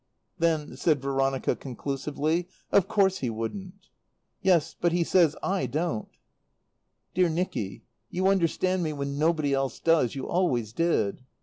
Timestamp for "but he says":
4.81-5.35